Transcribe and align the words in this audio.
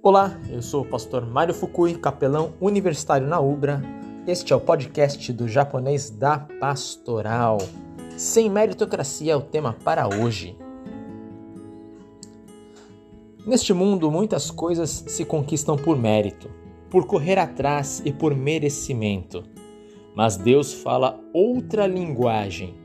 Olá, 0.00 0.38
eu 0.48 0.62
sou 0.62 0.82
o 0.82 0.88
pastor 0.88 1.26
Mário 1.26 1.52
Fukui, 1.52 1.96
capelão 1.96 2.54
universitário 2.60 3.26
na 3.26 3.40
UBRA. 3.40 3.82
Este 4.28 4.52
é 4.52 4.56
o 4.56 4.60
podcast 4.60 5.32
do 5.32 5.48
japonês 5.48 6.08
da 6.08 6.38
pastoral. 6.38 7.58
Sem 8.16 8.48
meritocracia 8.48 9.32
é 9.32 9.36
o 9.36 9.40
tema 9.40 9.72
para 9.72 10.06
hoje. 10.06 10.56
Neste 13.44 13.74
mundo, 13.74 14.08
muitas 14.08 14.52
coisas 14.52 15.02
se 15.08 15.24
conquistam 15.24 15.76
por 15.76 15.98
mérito, 15.98 16.48
por 16.88 17.04
correr 17.04 17.36
atrás 17.36 18.00
e 18.04 18.12
por 18.12 18.36
merecimento. 18.36 19.42
Mas 20.14 20.36
Deus 20.36 20.72
fala 20.72 21.18
outra 21.34 21.88
linguagem. 21.88 22.76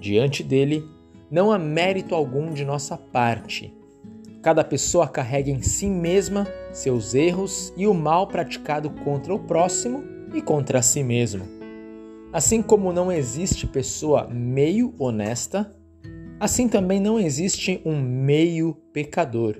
Diante 0.00 0.44
dele, 0.44 0.88
não 1.28 1.50
há 1.50 1.58
mérito 1.58 2.14
algum 2.14 2.54
de 2.54 2.64
nossa 2.64 2.96
parte 2.96 3.79
Cada 4.42 4.64
pessoa 4.64 5.06
carrega 5.06 5.50
em 5.50 5.60
si 5.60 5.86
mesma 5.86 6.46
seus 6.72 7.14
erros 7.14 7.72
e 7.76 7.86
o 7.86 7.92
mal 7.92 8.26
praticado 8.26 8.88
contra 9.04 9.34
o 9.34 9.38
próximo 9.38 10.02
e 10.34 10.40
contra 10.40 10.80
si 10.80 11.02
mesmo. 11.02 11.46
Assim 12.32 12.62
como 12.62 12.92
não 12.92 13.12
existe 13.12 13.66
pessoa 13.66 14.26
meio 14.28 14.94
honesta, 14.98 15.70
assim 16.38 16.68
também 16.68 16.98
não 16.98 17.18
existe 17.18 17.82
um 17.84 18.00
meio 18.00 18.74
pecador. 18.92 19.56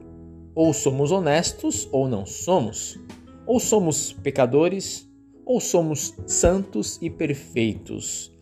Ou 0.55 0.73
somos 0.73 1.13
honestos 1.13 1.87
ou 1.93 2.09
não 2.09 2.25
somos. 2.25 2.99
Ou 3.47 3.61
somos 3.61 4.13
pecadores 4.13 5.07
ou 5.45 5.61
somos 5.61 6.15
santos 6.27 6.99
e 7.03 7.11
perfeitos. 7.11 8.33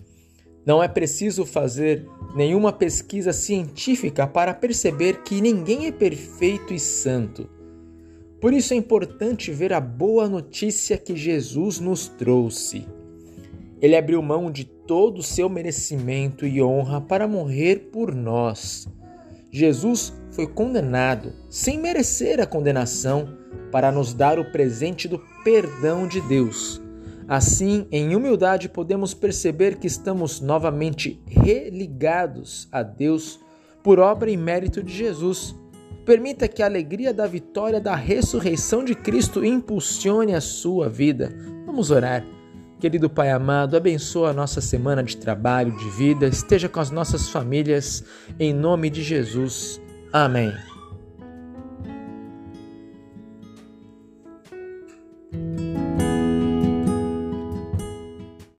Não 0.69 0.83
é 0.83 0.87
preciso 0.87 1.47
fazer 1.47 2.07
nenhuma 2.37 2.71
pesquisa 2.71 3.33
científica 3.33 4.27
para 4.27 4.53
perceber 4.53 5.23
que 5.23 5.41
ninguém 5.41 5.87
é 5.87 5.91
perfeito 5.91 6.75
e 6.75 6.79
santo. 6.79 7.49
Por 8.39 8.53
isso 8.53 8.75
é 8.75 8.77
importante 8.77 9.51
ver 9.51 9.73
a 9.73 9.81
boa 9.81 10.29
notícia 10.29 10.99
que 10.99 11.17
Jesus 11.17 11.81
nos 11.81 12.09
trouxe. 12.09 12.87
Ele 13.81 13.97
abriu 13.97 14.21
mão 14.21 14.51
de 14.51 14.65
todo 14.67 15.21
o 15.21 15.23
seu 15.23 15.49
merecimento 15.49 16.47
e 16.47 16.63
honra 16.63 17.01
para 17.01 17.27
morrer 17.27 17.89
por 17.91 18.15
nós. 18.15 18.87
Jesus 19.51 20.13
foi 20.33 20.47
condenado 20.47 21.33
sem 21.49 21.79
merecer 21.79 22.43
a 22.43 22.47
condenação 22.47 23.39
para 23.73 23.91
nos 23.91 24.13
dar 24.13 24.39
o 24.39 24.53
presente 24.53 25.09
do 25.09 25.19
perdão 25.43 26.07
de 26.07 26.21
Deus. 26.21 26.79
Assim, 27.29 27.87
em 27.93 28.17
humildade, 28.17 28.71
podemos 28.71 29.13
perceber 29.13 29.77
que 29.77 29.87
estamos 29.87 30.41
novamente 30.41 31.23
religados 31.27 32.67
a 32.73 32.83
Deus 32.83 33.39
por 33.83 33.99
obra 33.99 34.31
e 34.31 34.37
mérito 34.37 34.83
de 34.83 34.93
Jesus. 34.93 35.55
Permita 36.07 36.49
que 36.49 36.63
a 36.63 36.67
alegria 36.67 37.13
da 37.13 37.27
vitória 37.27 37.79
da 37.79 37.95
ressurreição 37.95 38.83
de 38.83 38.95
Cristo 38.95 39.45
impulsione 39.45 40.35
a 40.35 40.41
sua 40.41 40.89
vida. 40.89 41.31
Vamos 41.67 41.91
orar. 41.91 42.25
Querido 42.81 43.11
Pai 43.11 43.31
amado, 43.31 43.77
abençoa 43.77 44.31
a 44.31 44.33
nossa 44.33 44.61
semana 44.61 45.03
de 45.03 45.17
trabalho, 45.17 45.77
de 45.77 45.91
vida, 45.91 46.27
esteja 46.29 46.69
com 46.69 46.81
as 46.81 46.91
nossas 46.91 47.29
famílias, 47.29 48.05
em 48.39 48.55
nome 48.55 48.89
de 48.89 49.03
Jesus. 49.03 49.81
Amém. 50.13 50.51